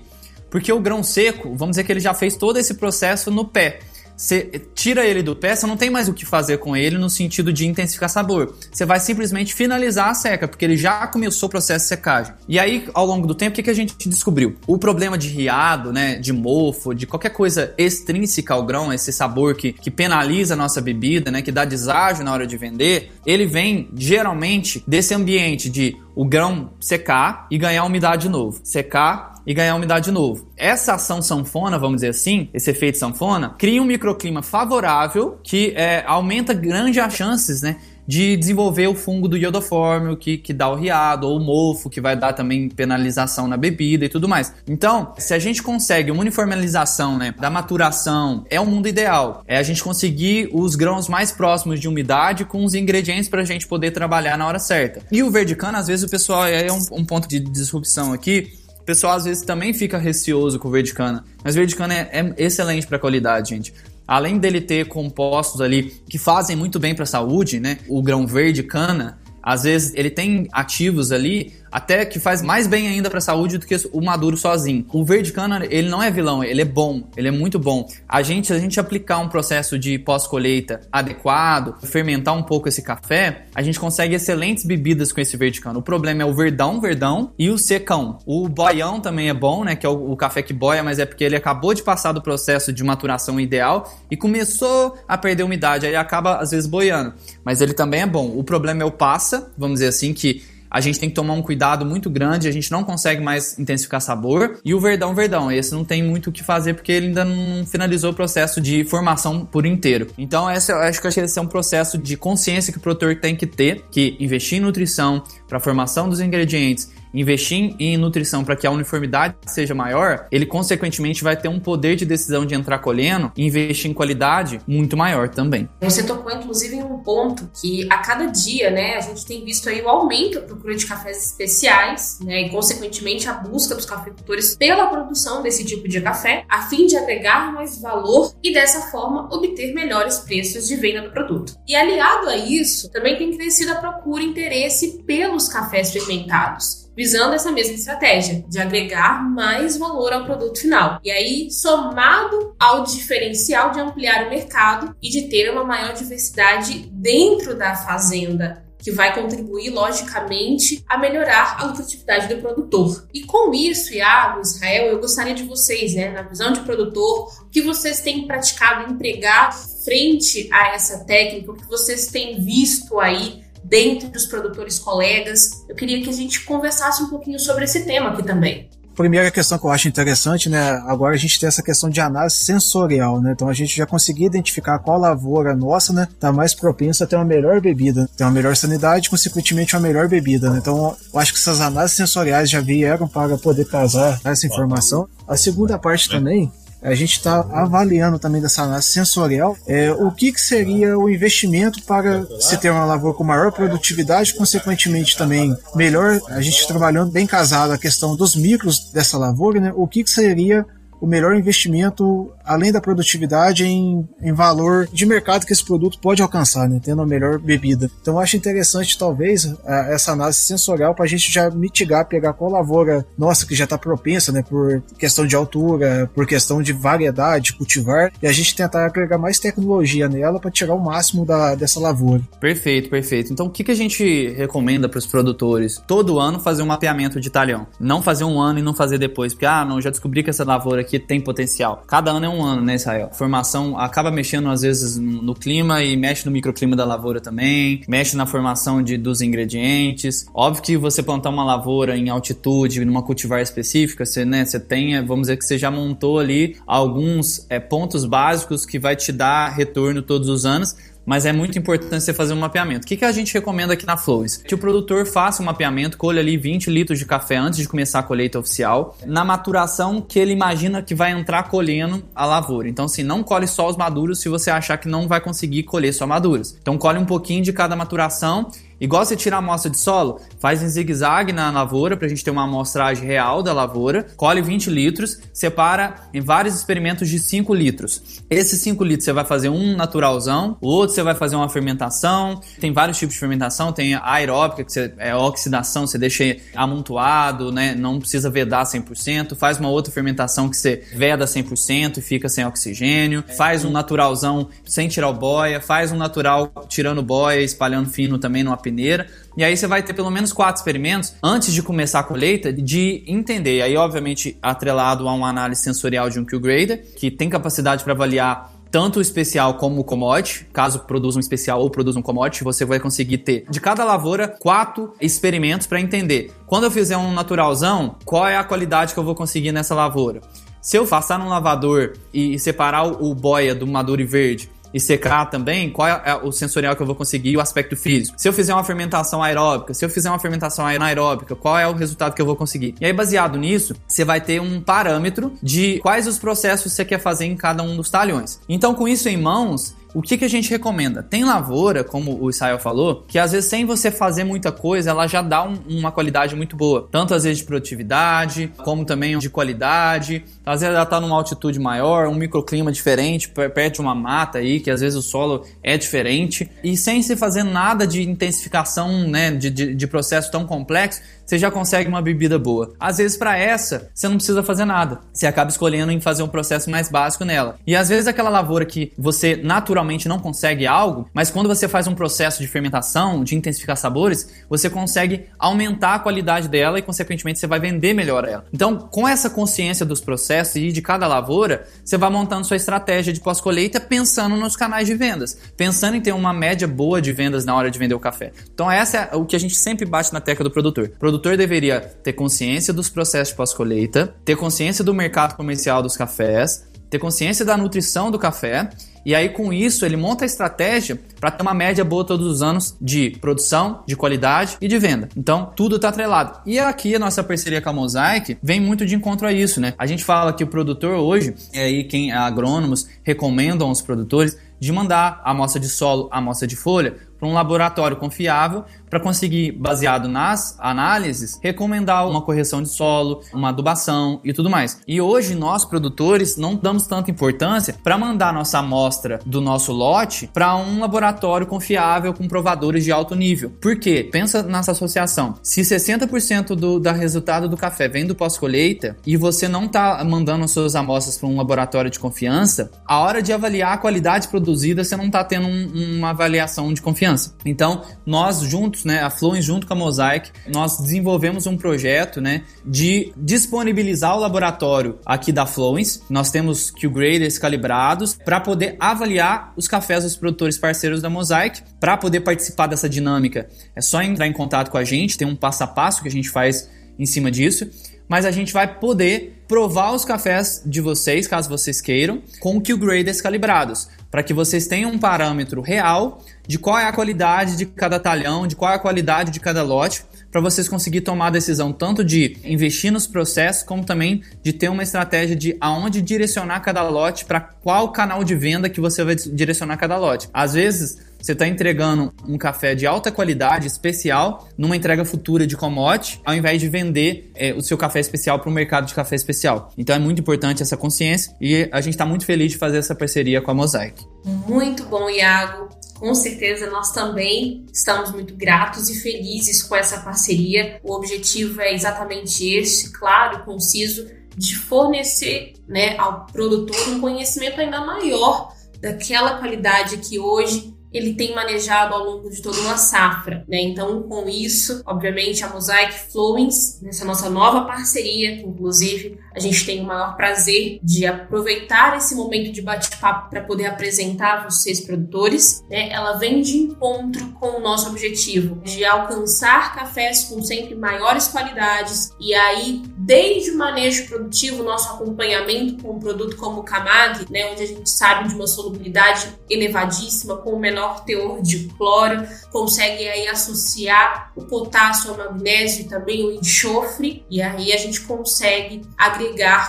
[0.50, 3.80] Porque o grão seco, vamos dizer que ele já fez todo esse processo no pé.
[4.19, 7.10] Você tira ele do pé, você não tem mais o que fazer com ele no
[7.10, 8.53] sentido de intensificar sabor.
[8.69, 12.34] Você vai simplesmente finalizar a seca, porque ele já começou o processo de secagem.
[12.45, 14.58] E aí, ao longo do tempo, o que, a gente descobriu?
[14.67, 19.55] O problema de riado, né, de mofo, de qualquer coisa extrínseca ao grão, esse sabor
[19.55, 23.45] que, que penaliza a nossa bebida, né, que dá deságio na hora de vender, ele
[23.45, 28.60] vem geralmente desse ambiente de o grão secar e ganhar umidade de novo.
[28.65, 30.47] Secar e ganhar umidade de novo.
[30.55, 36.03] Essa ação sanfona, vamos dizer assim, esse efeito sanfona, cria um microclima favorável que é,
[36.05, 37.77] aumenta grande as chances, né?
[38.05, 42.01] de desenvolver o fungo do iodoformio, que, que dá o riado, ou o mofo, que
[42.01, 44.51] vai dar também penalização na bebida e tudo mais.
[44.67, 49.43] Então, se a gente consegue uma uniformização né, da maturação, é o mundo ideal.
[49.47, 53.45] É a gente conseguir os grãos mais próximos de umidade com os ingredientes para a
[53.45, 55.03] gente poder trabalhar na hora certa.
[55.12, 58.51] E o verde cana, às vezes o pessoal, é um, um ponto de disrupção aqui,
[58.89, 61.23] pessoal às vezes também fica receoso com o verde cana.
[61.43, 63.71] Mas o verde cana é, é excelente para qualidade, gente
[64.08, 67.78] além dele ter compostos ali que fazem muito bem para a saúde, né?
[67.88, 72.88] O grão verde cana, às vezes ele tem ativos ali até que faz mais bem
[72.88, 74.86] ainda para a saúde do que o maduro sozinho.
[74.91, 77.88] O verde cana, ele não é vilão, ele é bom, ele é muito bom.
[78.08, 83.45] A gente, a gente aplicar um processo de pós-colheita adequado, fermentar um pouco esse café,
[83.53, 85.79] a gente consegue excelentes bebidas com esse verde cana.
[85.79, 88.19] O problema é o verdão, verdão e o secão.
[88.25, 91.05] O boião também é bom, né, que é o, o café que boia, mas é
[91.05, 95.86] porque ele acabou de passar do processo de maturação ideal e começou a perder umidade,
[95.86, 97.13] aí acaba às vezes boiando.
[97.43, 98.38] Mas ele também é bom.
[98.38, 101.41] O problema é o passa, vamos dizer assim, que a gente tem que tomar um
[101.41, 104.60] cuidado muito grande, a gente não consegue mais intensificar sabor.
[104.63, 107.65] E o verdão, verdão, esse não tem muito o que fazer porque ele ainda não
[107.65, 110.08] finalizou o processo de formação por inteiro.
[110.17, 113.36] Então, essa, eu acho que esse é um processo de consciência que o produtor tem
[113.36, 118.67] que ter, que investir em nutrição para formação dos ingredientes investir em nutrição para que
[118.67, 123.32] a uniformidade seja maior, ele consequentemente vai ter um poder de decisão de entrar colhendo
[123.36, 125.69] e investir em qualidade muito maior também.
[125.82, 129.69] Você tocou inclusive em um ponto que a cada dia, né, a gente tem visto
[129.69, 134.56] aí o aumento da procura de cafés especiais, né, e consequentemente a busca dos cafeicultores
[134.56, 139.28] pela produção desse tipo de café, a fim de agregar mais valor e dessa forma
[139.34, 141.54] obter melhores preços de venda do produto.
[141.67, 147.33] E aliado a isso, também tem crescido a procura e interesse pelos cafés fermentados visando
[147.33, 150.99] essa mesma estratégia de agregar mais valor ao produto final.
[151.01, 156.89] E aí, somado ao diferencial de ampliar o mercado e de ter uma maior diversidade
[156.91, 163.07] dentro da fazenda que vai contribuir, logicamente, a melhorar a lucratividade do produtor.
[163.13, 167.49] E com isso, Iago, Israel, eu gostaria de vocês, né, na visão de produtor, o
[167.49, 169.53] que vocês têm praticado empregar
[169.85, 175.65] frente a essa técnica, o que vocês têm visto aí dentro dos produtores colegas.
[175.67, 178.69] Eu queria que a gente conversasse um pouquinho sobre esse tema aqui também
[179.00, 180.72] primeira questão que eu acho interessante, né?
[180.86, 183.32] Agora a gente tem essa questão de análise sensorial, né?
[183.32, 186.06] Então a gente já conseguiu identificar qual lavoura nossa, né?
[186.19, 190.10] Tá mais propensa a ter uma melhor bebida, ter uma melhor sanidade, consequentemente uma melhor
[190.10, 190.58] bebida, né?
[190.58, 195.08] Então eu acho que essas análises sensoriais já vieram para poder casar essa informação.
[195.26, 200.32] A segunda parte também a gente está avaliando também dessa análise sensorial é, o que,
[200.32, 206.20] que seria o investimento para se ter uma lavoura com maior produtividade, consequentemente também melhor,
[206.30, 210.10] a gente trabalhando bem casado a questão dos micros dessa lavoura, né, o que, que
[210.10, 210.65] seria
[211.01, 216.21] o melhor investimento, além da produtividade, em, em valor de mercado que esse produto pode
[216.21, 216.79] alcançar, né?
[216.83, 217.89] tendo a melhor bebida.
[218.01, 222.51] Então eu acho interessante, talvez, essa análise sensorial para a gente já mitigar, pegar qual
[222.51, 224.43] lavoura nossa que já está propensa, né?
[224.43, 229.39] por questão de altura, por questão de variedade, cultivar, e a gente tentar agregar mais
[229.39, 232.21] tecnologia nela para tirar o máximo da, dessa lavoura.
[232.39, 233.31] Perfeito, perfeito.
[233.31, 235.81] Então o que, que a gente recomenda para os produtores?
[235.88, 237.67] Todo ano fazer um mapeamento de talhão.
[237.79, 240.43] Não fazer um ano e não fazer depois, porque, ah, não, já descobri que essa
[240.43, 241.84] lavoura que tem potencial.
[241.88, 243.10] Cada ano é um ano, né, Israel?
[243.13, 247.82] Formação acaba mexendo às vezes no, no clima e mexe no microclima da lavoura também,
[247.88, 250.25] mexe na formação de, dos ingredientes.
[250.34, 255.04] Óbvio que você plantar uma lavoura em altitude, numa cultivar específica, você, né, você tem,
[255.06, 259.49] vamos dizer que você já montou ali alguns é, pontos básicos que vai te dar
[259.49, 260.75] retorno todos os anos
[261.10, 262.86] mas é muito importante você fazer um mapeamento.
[262.86, 264.38] O que, que a gente recomenda aqui na Flowes?
[264.38, 267.98] Que o produtor faça um mapeamento, colha ali 20 litros de café antes de começar
[267.98, 272.69] a colheita oficial, na maturação que ele imagina que vai entrar colhendo a lavoura.
[272.69, 275.95] Então, assim, não colhe só os maduros se você achar que não vai conseguir colher
[275.95, 276.56] só maduros.
[276.62, 280.62] Então, colhe um pouquinho de cada maturação Igual você tira a amostra de solo, faz
[280.62, 284.70] em zigue-zague na lavoura para a gente ter uma amostragem real da lavoura, colhe 20
[284.70, 288.22] litros, separa em vários experimentos de 5 litros.
[288.30, 292.39] Esses 5 litros você vai fazer um naturalzão, o outro você vai fazer uma fermentação,
[292.60, 297.76] tem vários tipos de fermentação, tem aeróbica, que você, é oxidação, você deixa amontoado, né?
[297.76, 302.46] não precisa vedar 100%, faz uma outra fermentação que você veda 100% e fica sem
[302.46, 308.18] oxigênio, faz um naturalzão sem tirar o boia, faz um natural tirando boia, espalhando fino
[308.18, 309.08] também numa peneira.
[309.36, 313.03] E aí você vai ter pelo menos quatro experimentos antes de começar a colheita de
[313.08, 313.62] entender.
[313.62, 318.53] Aí, obviamente, atrelado a uma análise sensorial de um Q-Grader, que tem capacidade para avaliar
[318.71, 320.45] tanto o especial como o commodity.
[320.53, 324.27] Caso produza um especial ou produza um commodity, você vai conseguir ter de cada lavoura
[324.27, 326.32] quatro experimentos para entender.
[326.45, 330.21] Quando eu fizer um naturalzão, qual é a qualidade que eu vou conseguir nessa lavoura?
[330.62, 335.25] Se eu passar num lavador e separar o boia do maduro e verde e secar
[335.25, 338.19] também, qual é o sensorial que eu vou conseguir e o aspecto físico.
[338.19, 341.73] Se eu fizer uma fermentação aeróbica, se eu fizer uma fermentação anaeróbica, qual é o
[341.73, 342.75] resultado que eu vou conseguir?
[342.79, 346.99] E aí, baseado nisso, você vai ter um parâmetro de quais os processos você quer
[346.99, 348.39] fazer em cada um dos talhões.
[348.47, 351.02] Então, com isso em mãos, o que, que a gente recomenda?
[351.02, 355.08] Tem lavoura, como o Israel falou, que às vezes sem você fazer muita coisa, ela
[355.08, 356.88] já dá um, uma qualidade muito boa.
[356.91, 360.23] Tanto às vezes de produtividade, como também de qualidade.
[360.45, 364.60] Às vezes ela está numa altitude maior, um microclima diferente, perto de uma mata aí,
[364.60, 366.49] que às vezes o solo é diferente.
[366.63, 371.38] E sem se fazer nada de intensificação, né, de, de, de processo tão complexo, você
[371.38, 372.74] já consegue uma bebida boa.
[372.80, 375.02] Às vezes, para essa, você não precisa fazer nada.
[375.13, 377.60] Você acaba escolhendo em fazer um processo mais básico nela.
[377.68, 381.86] E às vezes, aquela lavoura que você naturalmente não consegue algo, mas quando você faz
[381.86, 387.38] um processo de fermentação, de intensificar sabores, você consegue aumentar a qualidade dela e, consequentemente,
[387.38, 388.46] você vai vender melhor ela.
[388.52, 393.13] Então, com essa consciência dos processos e de cada lavoura, você vai montando sua estratégia
[393.13, 397.46] de pós-colheita pensando nos canais de vendas, pensando em ter uma média boa de vendas
[397.46, 398.32] na hora de vender o café.
[398.52, 400.86] Então, essa é o que a gente sempre bate na tecla do produtor.
[400.96, 405.95] O produtor deveria ter consciência dos processos de pós-colheita, ter consciência do mercado comercial dos
[405.95, 408.69] cafés, ter consciência da nutrição do café
[409.05, 412.41] e aí, com isso, ele monta a estratégia para ter uma média boa todos os
[412.41, 415.10] anos de produção, de qualidade e de venda.
[415.15, 416.39] Então, tudo está atrelado.
[416.45, 419.73] E aqui a nossa parceria com a Mosaic vem muito de encontro a isso, né?
[419.77, 424.71] A gente fala que o produtor hoje, e aí quem agrônomos recomendam aos produtores de
[424.71, 429.52] mandar a amostra de solo, a amostra de folha, para um laboratório confiável para conseguir,
[429.52, 434.82] baseado nas análises, recomendar uma correção de solo, uma adubação e tudo mais.
[434.88, 440.30] E hoje nós produtores não damos tanta importância para mandar nossa amostra do nosso lote
[440.34, 443.52] para um laboratório confiável com provadores de alto nível.
[443.62, 444.08] Por quê?
[444.12, 445.36] Pensa nessa associação.
[445.43, 450.45] Se 60% do da resultado do café vem do pós-colheita e você não está mandando
[450.45, 454.84] as suas amostras para um laboratório de confiança, a hora de avaliar a qualidade produzida,
[454.84, 457.36] você não está tendo um, uma avaliação de confiança.
[457.45, 462.44] Então, nós juntos, né, a Flowens junto com a Mosaic, nós desenvolvemos um projeto, né,
[462.65, 466.02] de disponibilizar o laboratório aqui da Flowens.
[466.10, 471.62] Nós temos Q-graders calibrados para poder avaliar os cafés dos produtores parceiros da Mosaic.
[471.80, 475.36] Para poder participar dessa dinâmica, é só entrar em contato com a gente, tem um
[475.36, 477.70] passo a passo que a gente faz em cima disso
[478.10, 483.22] mas a gente vai poder provar os cafés de vocês, caso vocês queiram, com Q-graders
[483.22, 488.00] calibrados, para que vocês tenham um parâmetro real de qual é a qualidade de cada
[488.00, 491.72] talhão, de qual é a qualidade de cada lote, para vocês conseguir tomar a decisão
[491.72, 496.88] tanto de investir nos processos, como também de ter uma estratégia de aonde direcionar cada
[496.88, 500.30] lote, para qual canal de venda que você vai direcionar cada lote.
[500.34, 505.55] Às vezes, você está entregando um café de alta qualidade, especial, numa entrega futura de
[505.58, 509.15] commodity, ao invés de vender é, o seu café especial para o mercado de café
[509.15, 509.71] especial.
[509.77, 512.95] Então é muito importante essa consciência e a gente está muito feliz de fazer essa
[512.95, 514.05] parceria com a Mosaic.
[514.25, 515.69] Muito bom, Iago.
[515.99, 520.79] Com certeza nós também estamos muito gratos e felizes com essa parceria.
[520.82, 527.82] O objetivo é exatamente esse, claro, conciso, de fornecer né, ao produtor um conhecimento ainda
[527.82, 533.62] maior daquela qualidade que hoje ele tem manejado ao longo de toda uma safra, né?
[533.62, 539.82] Então, com isso, obviamente, a Mosaic Flowings, nessa nossa nova parceria, inclusive, a gente tem
[539.82, 545.89] o maior prazer de aproveitar esse momento de bate-papo para poder apresentar vocês, produtores, né?
[545.89, 552.12] Ela vem de encontro com o nosso objetivo de alcançar cafés com sempre maiores qualidades
[552.20, 557.52] e aí, desde o manejo produtivo, nosso acompanhamento com um produto como o Camag, né?
[557.52, 563.08] Onde a gente sabe de uma solubilidade elevadíssima, com o menor teor de cloro, consegue
[563.08, 568.82] aí associar o potássio ao magnésio e também o enxofre, e aí a gente consegue
[568.98, 569.18] agregar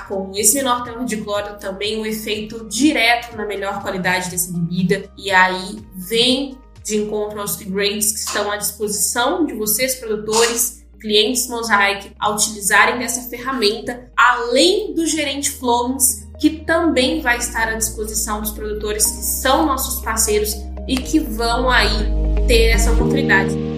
[0.09, 5.11] com esse menor teor de cloro também um efeito direto na melhor qualidade dessa bebida,
[5.17, 11.49] e aí vem de encontro aos grades que estão à disposição de vocês, produtores, clientes
[11.49, 18.41] Mosaic, a utilizarem dessa ferramenta, além do gerente Flowings, que também vai estar à disposição
[18.41, 20.55] dos produtores que são nossos parceiros
[20.89, 23.70] e que vão aí ter essa oportunidade.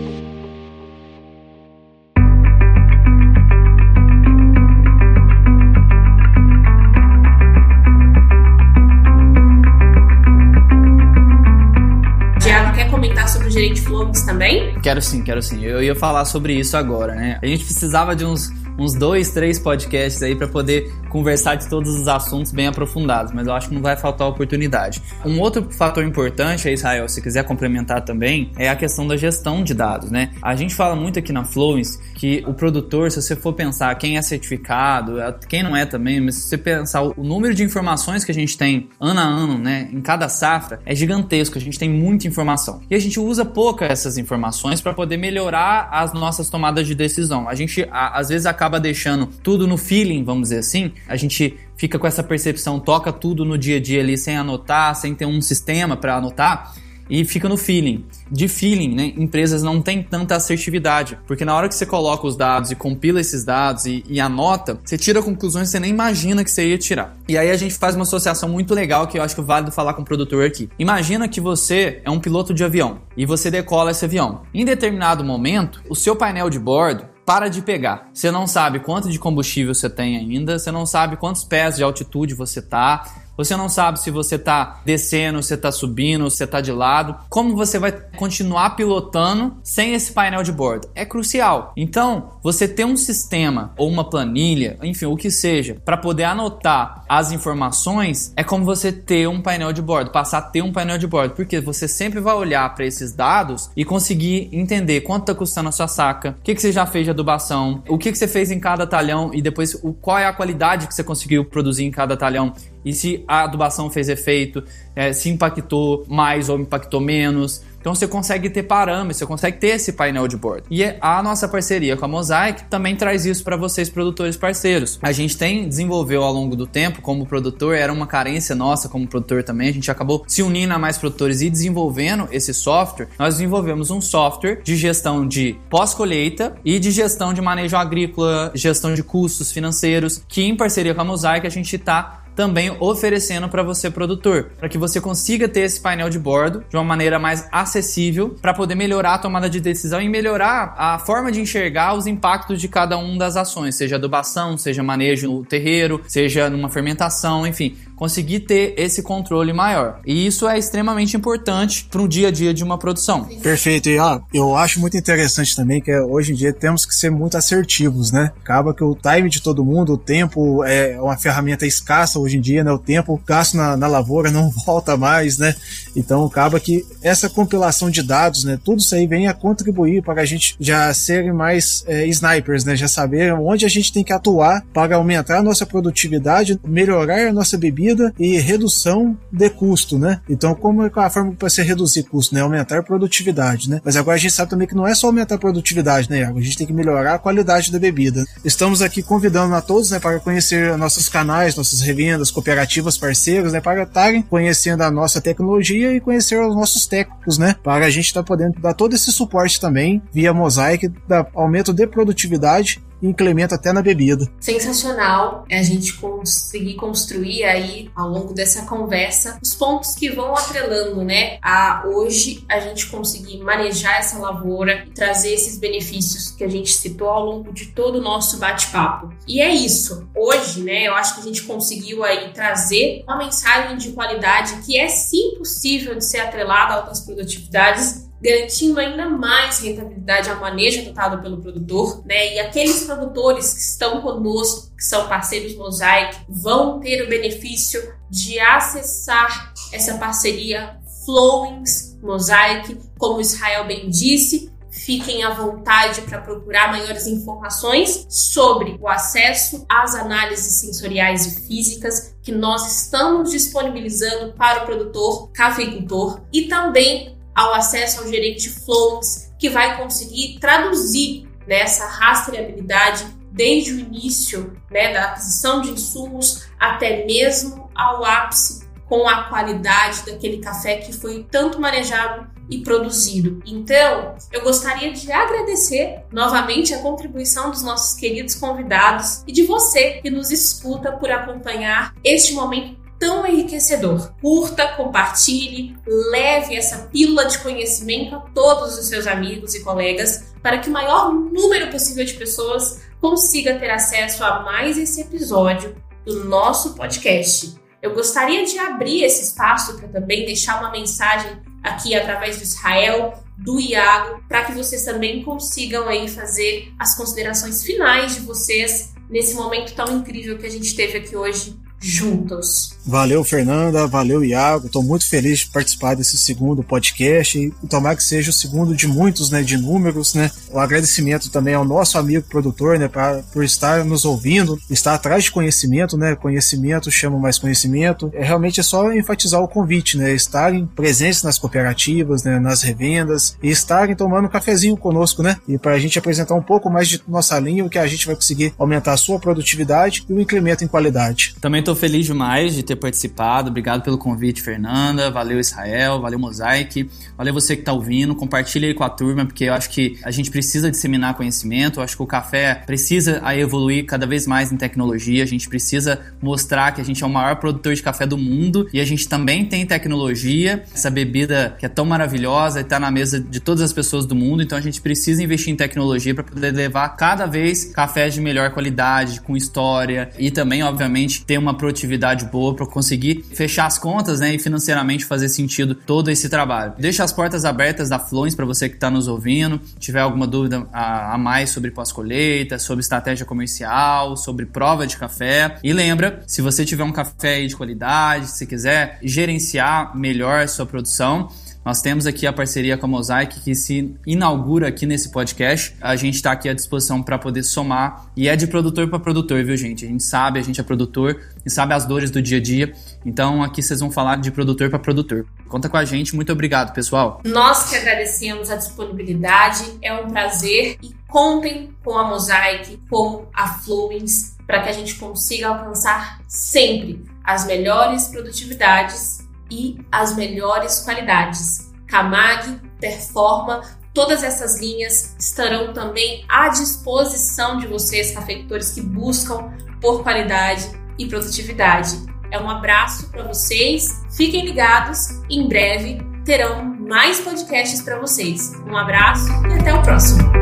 [14.42, 14.80] Também?
[14.80, 15.64] Quero sim, quero sim.
[15.64, 17.38] Eu ia falar sobre isso agora, né?
[17.40, 21.94] A gente precisava de uns uns dois, três podcasts aí para poder conversar de todos
[21.94, 25.02] os assuntos bem aprofundados, mas eu acho que não vai faltar oportunidade.
[25.24, 29.74] Um outro fator importante, Israel, se quiser complementar também, é a questão da gestão de
[29.74, 30.30] dados, né?
[30.40, 34.16] A gente fala muito aqui na Fluence que o produtor, se você for pensar quem
[34.16, 38.24] é certificado, é, quem não é também, mas se você pensar o número de informações
[38.24, 41.78] que a gente tem ano a ano, né, em cada safra, é gigantesco, a gente
[41.78, 42.80] tem muita informação.
[42.90, 47.48] E a gente usa pouca essas informações para poder melhorar as nossas tomadas de decisão.
[47.48, 50.92] A gente, às vezes, acaba deixando tudo no feeling, vamos dizer assim.
[51.06, 54.94] A gente fica com essa percepção, toca tudo no dia a dia ali sem anotar,
[54.94, 56.74] sem ter um sistema para anotar
[57.12, 58.06] e fica no feeling.
[58.30, 62.36] De feeling, né, empresas não têm tanta assertividade, porque na hora que você coloca os
[62.36, 66.42] dados e compila esses dados e, e, anota, você tira conclusões que você nem imagina
[66.42, 67.16] que você ia tirar.
[67.28, 69.70] E aí a gente faz uma associação muito legal que eu acho que é válido
[69.70, 70.70] falar com o produtor aqui.
[70.78, 74.42] Imagina que você é um piloto de avião e você decola esse avião.
[74.54, 78.10] Em determinado momento, o seu painel de bordo para de pegar.
[78.12, 81.82] Você não sabe quanto de combustível você tem ainda, você não sabe quantos pés de
[81.82, 86.60] altitude você tá, você não sabe se você está descendo, se está subindo, se está
[86.60, 87.16] de lado.
[87.28, 90.88] Como você vai continuar pilotando sem esse painel de bordo?
[90.94, 91.72] É crucial.
[91.76, 97.04] Então, você ter um sistema ou uma planilha, enfim, o que seja, para poder anotar
[97.08, 100.98] as informações, é como você ter um painel de bordo, passar a ter um painel
[100.98, 105.34] de bordo, porque você sempre vai olhar para esses dados e conseguir entender quanto está
[105.34, 108.18] custando a sua saca, o que, que você já fez de adubação, o que, que
[108.18, 111.44] você fez em cada talhão e depois o, qual é a qualidade que você conseguiu
[111.44, 112.52] produzir em cada talhão
[112.84, 114.62] e se a adubação fez efeito,
[114.94, 117.62] é, se impactou mais ou impactou menos.
[117.80, 120.64] Então você consegue ter parâmetros, você consegue ter esse painel de bordo.
[120.70, 125.00] E a nossa parceria com a Mosaic também traz isso para vocês, produtores parceiros.
[125.02, 129.08] A gente tem desenvolveu ao longo do tempo como produtor, era uma carência nossa como
[129.08, 129.68] produtor também.
[129.68, 133.08] A gente acabou se unindo a mais produtores e desenvolvendo esse software.
[133.18, 138.94] Nós desenvolvemos um software de gestão de pós-colheita e de gestão de manejo agrícola, gestão
[138.94, 143.62] de custos financeiros, que em parceria com a Mosaic a gente está também oferecendo para
[143.62, 147.46] você produtor, para que você consiga ter esse painel de bordo de uma maneira mais
[147.50, 152.06] acessível para poder melhorar a tomada de decisão e melhorar a forma de enxergar os
[152.06, 157.46] impactos de cada uma das ações, seja adubação, seja manejo no terreiro, seja numa fermentação,
[157.46, 160.00] enfim, conseguir ter esse controle maior.
[160.04, 163.26] E isso é extremamente importante para o dia a dia de uma produção.
[163.40, 163.88] Perfeito.
[163.88, 167.36] E ó, eu acho muito interessante também que hoje em dia temos que ser muito
[167.36, 168.32] assertivos, né?
[168.42, 172.40] Acaba que o time de todo mundo, o tempo é uma ferramenta escassa hoje em
[172.40, 172.72] dia, né?
[172.72, 175.54] O tempo gasto na, na lavoura não volta mais, né?
[175.94, 178.58] Então acaba que essa compilação de dados, né?
[178.62, 182.76] Tudo isso aí vem a contribuir para a gente já serem mais é, snipers, né?
[182.76, 187.32] Já saber onde a gente tem que atuar para aumentar a nossa produtividade, melhorar a
[187.32, 190.20] nossa bebida e redução de custo, né?
[190.28, 192.40] Então, como é a forma para você reduzir custo, né?
[192.40, 193.80] Aumentar a produtividade, né?
[193.84, 196.38] Mas agora a gente sabe também que não é só aumentar a produtividade, né, Iago?
[196.38, 198.24] A gente tem que melhorar a qualidade da bebida.
[198.44, 203.60] Estamos aqui convidando a todos, né, para conhecer nossos canais, nossas revendas, cooperativas, parceiros, né,
[203.60, 207.56] para estarem conhecendo a nossa tecnologia e conhecer os nossos técnicos, né?
[207.62, 211.72] Para a gente estar tá podendo dar todo esse suporte também via Mosaic, da aumento
[211.72, 214.30] de produtividade incrementa até na bebida.
[214.40, 220.34] Sensacional é a gente conseguir construir aí ao longo dessa conversa os pontos que vão
[220.34, 221.38] atrelando, né?
[221.42, 226.72] A hoje a gente conseguir manejar essa lavoura e trazer esses benefícios que a gente
[226.72, 229.12] citou ao longo de todo o nosso bate-papo.
[229.26, 230.08] E é isso.
[230.16, 234.78] Hoje, né, eu acho que a gente conseguiu aí trazer uma mensagem de qualidade que
[234.78, 240.82] é sim possível de ser atrelada a altas produtividades garantindo ainda mais rentabilidade ao manejo
[240.82, 242.34] adotado pelo produtor, né?
[242.34, 248.38] E aqueles produtores que estão conosco, que são parceiros Mosaic, vão ter o benefício de
[248.38, 257.06] acessar essa parceria Flowings Mosaic, como Israel bem disse, fiquem à vontade para procurar maiores
[257.06, 264.66] informações sobre o acesso às análises sensoriais e físicas que nós estamos disponibilizando para o
[264.66, 273.06] produtor cafeicultor e também ao acesso ao gerente Flowings, que vai conseguir traduzir nessa rastreabilidade
[273.32, 280.04] desde o início né, da aquisição de insumos até mesmo ao ápice com a qualidade
[280.04, 283.42] daquele café que foi tanto manejado e produzido.
[283.46, 289.92] Então, eu gostaria de agradecer novamente a contribuição dos nossos queridos convidados e de você
[290.02, 294.12] que nos escuta por acompanhar este momento tão enriquecedor.
[294.20, 295.76] Curta, compartilhe,
[296.12, 300.72] leve essa pílula de conhecimento a todos os seus amigos e colegas para que o
[300.72, 305.74] maior número possível de pessoas consiga ter acesso a mais esse episódio
[306.06, 307.56] do nosso podcast.
[307.82, 313.20] Eu gostaria de abrir esse espaço para também deixar uma mensagem aqui através do Israel,
[313.36, 319.34] do Iago, para que vocês também consigam aí fazer as considerações finais de vocês nesse
[319.34, 322.72] momento tão incrível que a gente teve aqui hoje juntos.
[322.86, 323.86] Valeu, Fernanda.
[323.86, 324.66] Valeu, Iago.
[324.66, 328.86] Estou muito feliz de participar desse segundo podcast e tomar que seja o segundo de
[328.86, 330.30] muitos, né, de números, né.
[330.50, 335.24] O agradecimento também ao nosso amigo produtor, né, pra, por estar nos ouvindo, estar atrás
[335.24, 336.14] de conhecimento, né.
[336.14, 338.10] Conhecimento chama mais conhecimento.
[338.14, 343.36] É realmente é só enfatizar o convite, né, estarem presentes nas cooperativas, né, nas revendas
[343.42, 346.88] e estarem tomando um cafezinho conosco, né, e para a gente apresentar um pouco mais
[346.88, 350.20] de nossa linha, o que a gente vai conseguir aumentar a sua produtividade e o
[350.20, 351.34] incremento em qualidade.
[351.40, 353.48] Também estou feliz demais de ter participado.
[353.48, 355.10] Obrigado pelo convite, Fernanda.
[355.10, 356.00] Valeu, Israel.
[356.00, 356.88] Valeu, Mosaic.
[357.16, 358.14] Valeu você que está ouvindo.
[358.14, 361.80] Compartilha aí com a turma, porque eu acho que a gente precisa disseminar conhecimento.
[361.80, 365.22] Eu acho que o café precisa evoluir cada vez mais em tecnologia.
[365.22, 368.68] A gente precisa mostrar que a gente é o maior produtor de café do mundo
[368.72, 370.64] e a gente também tem tecnologia.
[370.74, 374.14] Essa bebida que é tão maravilhosa e está na mesa de todas as pessoas do
[374.14, 374.42] mundo.
[374.42, 378.50] Então a gente precisa investir em tecnologia para poder levar cada vez cafés de melhor
[378.50, 384.18] qualidade, com história e também, obviamente, ter uma produtividade boa para conseguir fechar as contas
[384.18, 386.74] né, e financeiramente fazer sentido todo esse trabalho.
[386.76, 389.60] Deixa as portas abertas da Flowens para você que está nos ouvindo.
[389.78, 395.56] tiver alguma dúvida a, a mais sobre pós-colheita, sobre estratégia comercial, sobre prova de café.
[395.62, 401.30] E lembra, se você tiver um café de qualidade, se quiser gerenciar melhor sua produção,
[401.64, 405.76] Nós temos aqui a parceria com a Mosaic que se inaugura aqui nesse podcast.
[405.80, 409.44] A gente está aqui à disposição para poder somar e é de produtor para produtor,
[409.44, 409.84] viu, gente?
[409.84, 412.72] A gente sabe, a gente é produtor e sabe as dores do dia a dia.
[413.06, 415.24] Então aqui vocês vão falar de produtor para produtor.
[415.48, 416.16] Conta com a gente.
[416.16, 417.20] Muito obrigado, pessoal.
[417.24, 419.62] Nós que agradecemos a disponibilidade.
[419.80, 424.96] É um prazer e contem com a Mosaic, com a Fluence, para que a gente
[424.96, 429.21] consiga alcançar sempre as melhores produtividades
[429.52, 431.70] e as melhores qualidades.
[431.86, 433.60] Camag, Performa,
[433.94, 441.06] todas essas linhas estarão também à disposição de vocês, cafeicultores que buscam por qualidade e
[441.06, 441.96] produtividade.
[442.30, 448.52] É um abraço para vocês, fiquem ligados, em breve terão mais podcasts para vocês.
[448.66, 450.41] Um abraço e até o próximo.